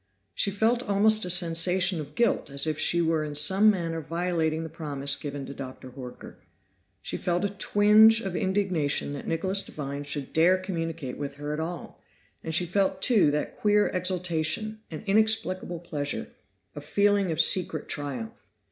She 0.33 0.49
felt 0.49 0.81
almost 0.81 1.25
a 1.25 1.29
sensation 1.29 1.99
of 2.01 2.15
guilt 2.15 2.49
as 2.49 2.65
if 2.65 2.79
she 2.79 3.03
were 3.03 3.23
in 3.23 3.35
some 3.35 3.69
manner 3.69 4.01
violating 4.01 4.63
the 4.63 4.67
promise 4.69 5.15
given 5.15 5.45
to 5.45 5.53
Dr. 5.53 5.91
Horker; 5.91 6.37
she 7.03 7.17
felt 7.17 7.45
a 7.45 7.49
tinge 7.51 8.19
of 8.19 8.35
indignation 8.35 9.13
that 9.13 9.27
Nicholas 9.27 9.63
Devine 9.63 10.03
should 10.03 10.33
dare 10.33 10.57
communicate 10.57 11.19
with 11.19 11.35
her 11.35 11.53
at 11.53 11.59
all, 11.59 12.01
and 12.43 12.55
she 12.55 12.65
felt 12.65 13.03
too 13.03 13.29
that 13.29 13.57
queer 13.57 13.89
exultation, 13.93 14.81
an 14.89 15.03
inexplicable 15.05 15.79
pleasure, 15.81 16.31
a 16.75 16.81
feeling 16.81 17.31
of 17.31 17.39
secret 17.39 17.87
triumph. 17.87 18.49